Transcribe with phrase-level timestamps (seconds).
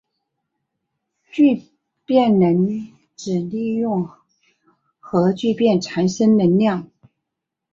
[1.31, 1.67] 聚
[2.05, 2.67] 变能
[3.15, 4.09] 指利用
[4.99, 6.89] 核聚变产生能量。